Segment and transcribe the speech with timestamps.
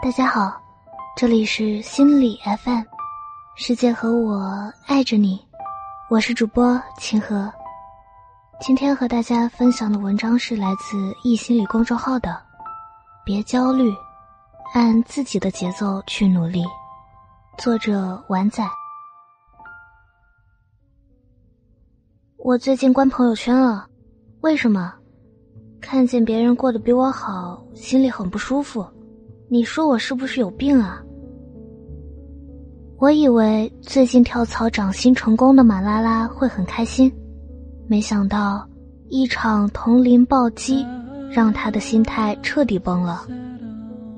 [0.00, 0.62] 大家好，
[1.16, 2.84] 这里是心理 FM，
[3.56, 5.44] 世界和我爱着你，
[6.08, 7.52] 我是主播清河。
[8.60, 12.40] 今天和大家分享的文章是来自易心理公众号的，
[13.24, 13.92] 别焦虑，
[14.72, 16.64] 按自己的节奏去努力。
[17.58, 18.64] 作者丸仔。
[22.36, 23.88] 我最近关朋友圈了，
[24.42, 24.94] 为什么？
[25.80, 28.86] 看见别人过得比我好，心里很不舒服。
[29.50, 31.02] 你说我是不是有病啊？
[32.98, 37.10] 我以为最近跳槽涨薪成功的马拉拉会很开心，
[37.86, 38.68] 没想到
[39.08, 40.84] 一场同龄暴击
[41.30, 43.26] 让她的心态彻底崩了。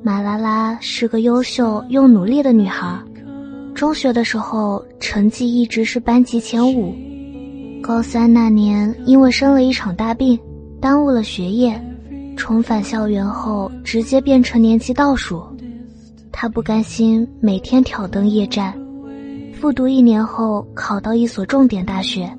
[0.00, 2.96] 马拉拉是个优秀又努力的女孩，
[3.74, 6.94] 中学的时候成绩一直是班级前五，
[7.82, 10.38] 高三那年因为生了一场大病，
[10.80, 11.82] 耽误了学业。
[12.36, 15.42] 重返校园后，直接变成年级倒数。
[16.30, 18.78] 他不甘心每天挑灯夜战，
[19.54, 22.30] 复读一年后考到一所重点大学，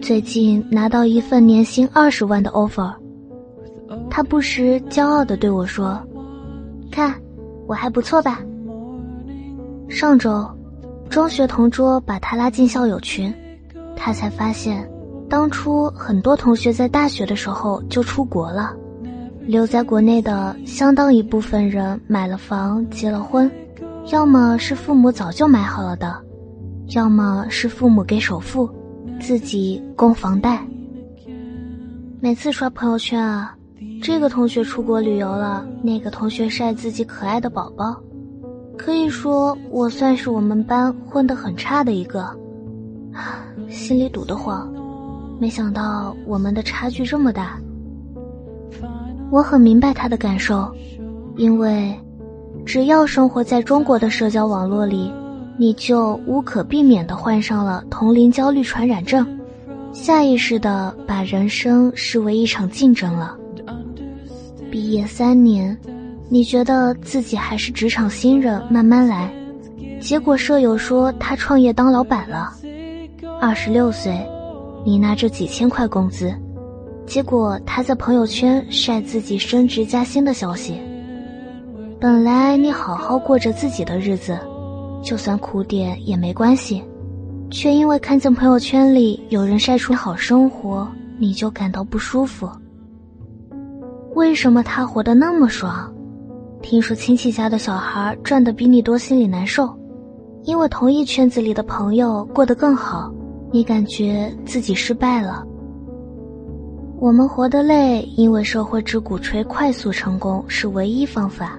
[0.00, 2.90] 最近拿到一份年薪二十万的 offer。
[4.08, 6.00] 他不时骄傲地对我说
[6.90, 7.14] ：“看，
[7.66, 8.40] 我还不错吧？”
[9.90, 10.48] 上周，
[11.10, 13.34] 中学同桌把他拉进校友群，
[13.96, 14.88] 他才发现，
[15.28, 18.74] 当初很多同学在大学的时候就出国了。
[19.46, 23.50] 留在国内的相当一部分人买了房、结了婚，
[24.12, 26.16] 要么是父母早就买好了的，
[26.88, 28.70] 要么是父母给首付，
[29.20, 30.64] 自己供房贷。
[32.20, 33.56] 每次刷朋友圈啊，
[34.00, 38.00] 这个同学出国旅游了，那个同学晒自己可爱的宝宝，
[38.78, 42.30] 可以说我算是我们班混得很差的一个，
[43.68, 44.72] 心里堵得慌。
[45.40, 47.58] 没想到我们的差距这么大。
[49.32, 50.70] 我很明白他的感受，
[51.38, 51.98] 因为
[52.66, 55.10] 只要生活在中国的社交网络里，
[55.56, 59.26] 你就无可避免地患上了同龄焦虑传染症，
[59.90, 63.34] 下意识地把人生视为一场竞争了。
[64.70, 65.74] 毕业三年，
[66.28, 69.32] 你觉得自己还是职场新人，慢慢来，
[69.98, 72.52] 结果舍友说他创业当老板了。
[73.40, 74.14] 二十六岁，
[74.84, 76.30] 你拿着几千块工资。
[77.06, 80.80] 结果他在朋友圈晒自己升职加薪的消息。
[82.00, 84.38] 本来你好好过着自己的日子，
[85.02, 86.82] 就算苦点也没关系，
[87.50, 92.48] 却因为看见朋友圈里有人晒出好生活，你就感到不舒服。
[94.14, 95.92] 为什么他活得那么爽？
[96.60, 99.68] 听说亲戚家的小孩赚的比你多，心里难受。
[100.44, 103.12] 因为同一圈子里的朋友过得更好，
[103.52, 105.46] 你感觉自己失败了。
[107.02, 111.58] 我们活得累，因为社会只鼓吹快速成功是唯一方法。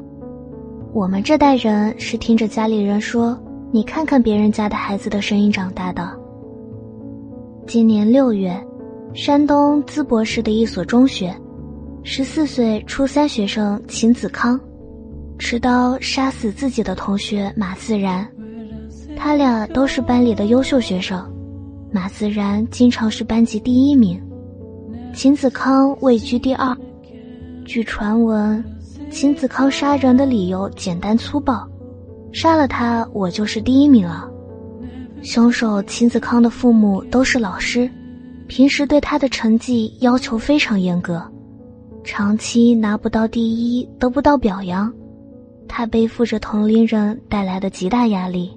[0.93, 3.37] 我们这代人是听着家里人说
[3.69, 6.17] “你看看别人家的孩子”的声音长大的。
[7.67, 8.55] 今年六月，
[9.13, 11.35] 山东淄博市的一所中学，
[12.03, 14.57] 十四岁初三学生秦子康，
[15.37, 18.25] 持刀杀死自己的同学马自然。
[19.17, 21.21] 他俩都是班里的优秀学生，
[21.91, 24.17] 马自然经常是班级第一名。
[25.13, 26.75] 秦子康位居第二。
[27.65, 28.63] 据传闻，
[29.11, 31.67] 秦子康杀人的理由简单粗暴：
[32.31, 34.27] 杀了他，我就是第一名了。
[35.21, 37.87] 凶手秦子康的父母都是老师，
[38.47, 41.23] 平时对他的成绩要求非常严格，
[42.03, 44.91] 长期拿不到第一，得不到表扬，
[45.67, 48.51] 他背负着同龄人带来的极大压力，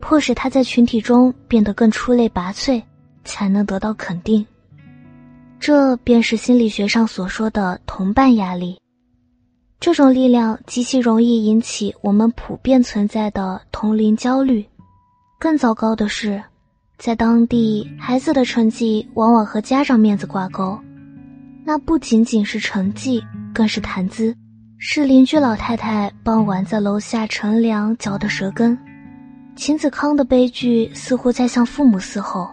[0.00, 2.82] 迫使他在群体中变得更出类拔萃，
[3.24, 4.46] 才能得到肯定。
[5.60, 8.78] 这便是心理学上所说的同伴压力。
[9.80, 14.66] 这种力量极其容易引起我们普遍存在的同龄焦虑。
[15.38, 16.42] 更糟糕的是，
[16.98, 20.76] 在当地，孩子的成绩往往和家长面子挂钩，
[21.64, 23.22] 那不仅仅是成绩，
[23.54, 24.34] 更是谈资，
[24.78, 28.76] 是邻居老太太傍晚在楼下乘凉嚼的舌根。
[29.54, 32.48] 秦子康的悲剧似乎在向父母嘶吼：“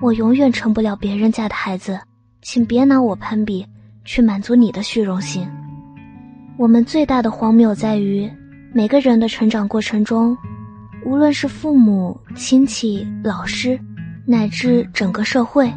[0.00, 1.98] 我永远成不了别人家的孩子。”
[2.44, 3.66] 请别拿我攀比，
[4.04, 5.48] 去满足你的虚荣心。
[6.58, 8.30] 我们最大的荒谬在于，
[8.70, 10.36] 每个人的成长过程中，
[11.06, 13.80] 无论是父母亲戚、老师，
[14.26, 15.72] 乃至整个社会，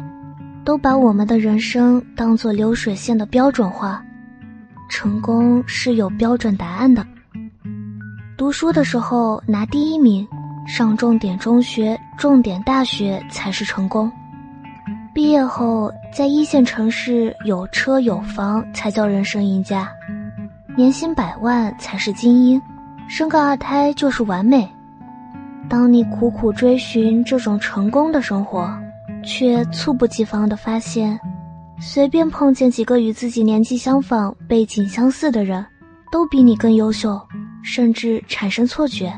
[0.62, 4.04] 都把我们的人生当作流水线的标准化。
[4.90, 7.04] 成功是有标准答案的。
[8.36, 10.28] 读书的时候拿第一名，
[10.66, 14.12] 上重点中学、重点大学才是成功。
[15.14, 19.90] 毕业后，在一线城市有车有房才叫人生赢家，
[20.76, 22.60] 年薪百万才是精英，
[23.08, 24.68] 生个二胎就是完美。
[25.68, 28.72] 当你苦苦追寻这种成功的生活，
[29.24, 31.18] 却猝不及防的发现，
[31.80, 35.64] 随便碰见几个与自己年纪相仿、背景相似的人，
[36.12, 37.20] 都比你更优秀，
[37.62, 39.12] 甚至产生错觉，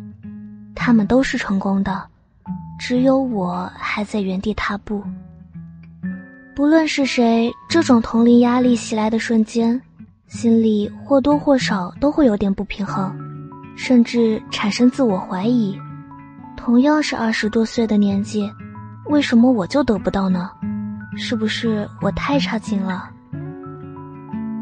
[0.75, 2.03] 他们都是成功的，
[2.79, 5.05] 只有我还在原地踏步。
[6.61, 9.81] 不论是谁，这种同龄压力袭来的瞬间，
[10.27, 13.11] 心里或多或少都会有点不平衡，
[13.77, 15.75] 甚至产生自我怀疑。
[16.59, 18.47] 同样是二十多岁的年纪，
[19.07, 20.51] 为什么我就得不到呢？
[21.17, 23.09] 是不是我太差劲了？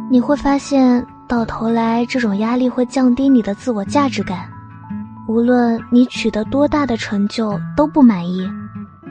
[0.09, 4.49] 你会发现，到头来这种压力会降低你的自我价值感，
[5.27, 8.49] 无论你取得多大的成就都不满意。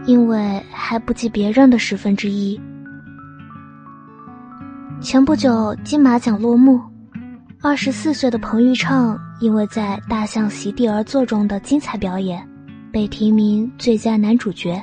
[0.05, 2.57] 因为还不及别人的十分之一。
[4.99, 6.81] 前不久金马奖落幕，
[7.61, 12.45] 二十四岁的彭昱畅因为在《大象席地而坐》中的精彩表演，
[12.91, 14.81] 被提名最佳男主角。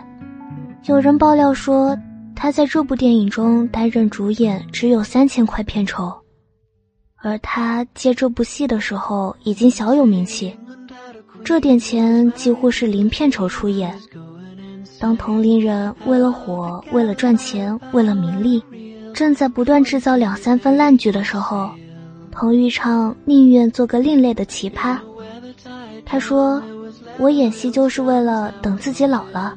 [0.85, 1.99] 有人爆料说，
[2.35, 6.13] 他在这部电影中担任主演只有三千块片酬，
[7.17, 10.57] 而他接这部戏的时候已经小有名气，
[11.43, 13.93] 这点钱几乎是零片酬出演。
[15.01, 18.63] 当同龄人为了火、为了赚钱、为了名利，
[19.15, 21.71] 正在不断制造两三分烂剧的时候，
[22.33, 24.99] 彭昱畅宁愿做个另类的奇葩。
[26.05, 26.61] 他说
[27.17, 29.55] ：“我演戏就是为了等自己老了，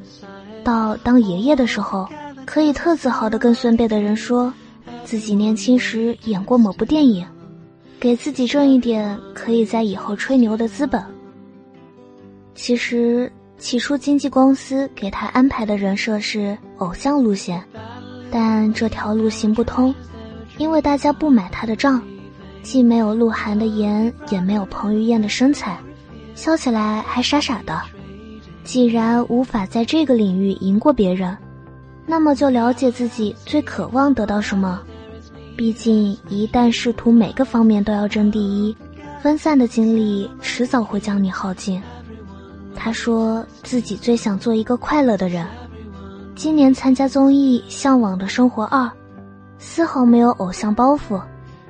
[0.63, 2.07] 到当爷爷的时候，
[2.45, 4.53] 可以特自豪的跟孙辈的人说，
[5.03, 7.25] 自己年轻时演过某部电影，
[7.99, 11.03] 给自己挣一点可以在以后吹牛的资本。”
[12.53, 13.31] 其实。
[13.59, 17.59] 起初，经纪公司给他安排的人设是偶像路线，
[18.29, 19.93] 但这条路行不通，
[20.57, 22.01] 因为大家不买他的账，
[22.61, 25.77] 既没有鹿晗的颜，也没有彭于晏的身材，
[26.35, 27.81] 笑起来还傻傻的。
[28.63, 31.37] 既然无法在这个领域赢过别人，
[32.05, 34.81] 那么就了解自己最渴望得到什么。
[35.55, 38.75] 毕竟，一旦试图每个方面都要争第一，
[39.21, 41.81] 分散的精力迟早会将你耗尽。
[42.75, 45.47] 他说自己最想做一个快乐的人。
[46.37, 48.83] 今年参加综艺《向往的生活二》，
[49.57, 51.19] 丝毫没有偶像包袱，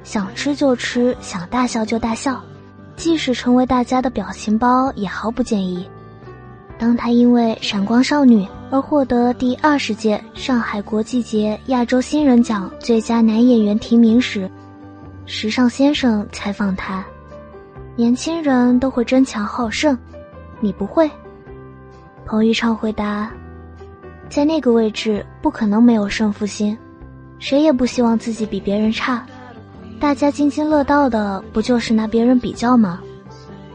[0.04, 2.44] 想吃就吃，想大笑就大笑，
[2.98, 5.88] 即使成为大家的表情包也毫不介意。
[6.78, 14.52] 当他因为《闪光少女》而获得第二十届上海国际节亚洲新人奖最佳男演员提名时，
[15.26, 17.06] 时尚先生采访他
[17.96, 19.98] ：“年轻人都会争强好胜。”
[20.60, 21.10] 你不会，
[22.26, 23.32] 彭昱畅回答
[24.30, 26.78] ：“在那个位置不可能没有胜负心，
[27.40, 29.26] 谁也不希望自己比别人差。
[30.00, 33.02] 大家津津乐道的不就是拿别人比较吗？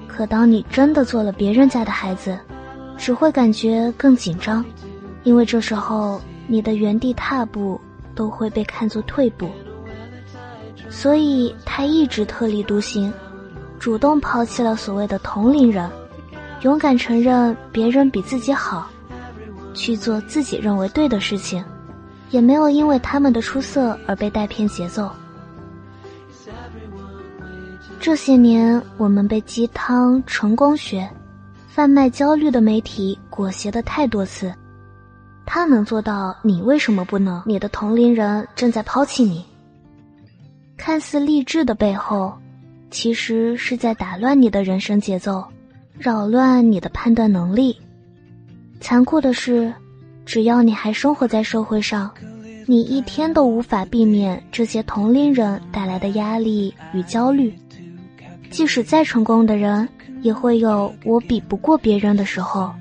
[0.06, 2.38] 可当你真的做了别人家的孩子，
[2.96, 4.64] 只会感觉更紧张，
[5.24, 7.80] 因为这时候你的原地踏步
[8.14, 9.48] 都会被看作退步。
[10.90, 13.10] 所以他一直特立独行，
[13.78, 15.90] 主动抛弃了所谓的同龄人。”
[16.62, 18.88] 勇敢承认别人比自己好，
[19.74, 21.64] 去做自己认为对的事情，
[22.30, 25.10] 也没有因为他们的出色而被带偏节奏。
[28.00, 31.08] 这些年，我们被鸡汤、成功学、
[31.68, 34.52] 贩卖焦虑的媒体裹挟的太多次。
[35.46, 37.42] 他能做到，你为什么不能？
[37.46, 39.44] 你的同龄人正在抛弃你。
[40.76, 42.32] 看似励志的背后，
[42.90, 45.44] 其实是在打乱你的人生节奏。
[45.98, 47.78] 扰乱你的判断能力。
[48.82, 49.72] 残酷的是，
[50.26, 52.12] 只要你还生活在社会上，
[52.66, 57.54] 你一天都无法避免这些同龄人带来的压力与焦虑。
[58.50, 59.88] 即使再成功的人，
[60.20, 62.72] 也会有我比不过别人的时候。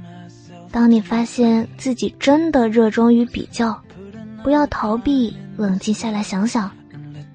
[0.71, 3.79] 当你发现自己真的热衷于比较，
[4.43, 6.69] 不要逃避，冷静下来想想，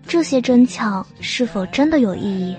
[0.08, 2.56] 这些争抢是否真的有意义？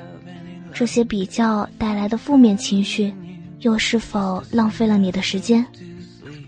[0.73, 3.13] 这些比较带来的负面情绪，
[3.59, 5.65] 又是否浪费了你的时间？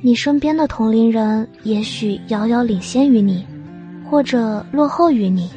[0.02, 3.46] 你身边的同龄人也许遥遥领先于你，
[4.10, 5.50] 或者落后于你，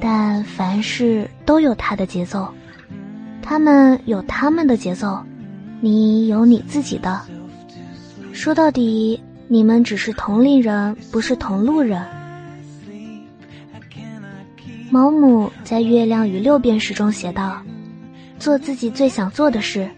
[0.00, 2.48] 但凡事都有他的节奏，
[3.42, 5.22] 他们有他们的节奏，
[5.80, 7.20] 你有你自己的。
[8.32, 12.02] 说到底，你们只是同龄人，不是同路人。
[14.90, 17.60] 毛姆在《月亮与六便士》中写道。
[18.38, 19.90] 做自己最想做的事，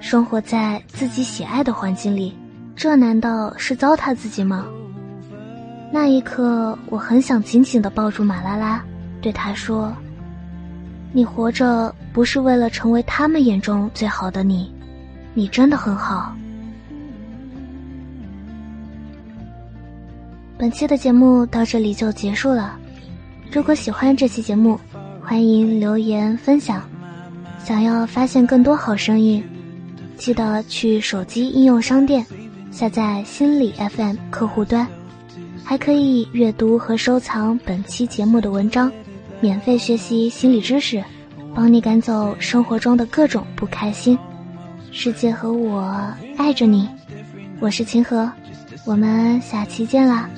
[0.00, 2.36] 生活在自己喜爱的环境里，
[2.76, 4.66] 这难道是糟蹋自己吗？
[5.90, 8.84] 那一刻，我很想紧紧的抱住马拉拉，
[9.22, 9.96] 对她说
[11.10, 14.70] ：“你活着不是为了成为他们眼中最好的你，
[15.32, 16.36] 你真的很好。
[20.58, 22.78] 本期的节目到这里就结束了。
[23.50, 24.78] 如果喜欢这期节目，
[25.22, 26.82] 欢迎留言分享。
[27.64, 29.42] 想要发现更多好声音，
[30.18, 32.24] 记得去手机应用商店
[32.70, 34.86] 下载心理 FM 客户端，
[35.64, 38.92] 还可以阅读和收藏本期节目的文章，
[39.40, 41.02] 免费学习心理知识，
[41.54, 44.18] 帮你赶走生活中的各种不开心。
[44.92, 46.88] 世界和我爱着你，
[47.60, 48.30] 我是秦河，
[48.84, 50.28] 我们下期见啦。